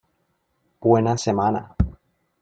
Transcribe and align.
Buena 0.79 1.15
semana. 1.15 1.75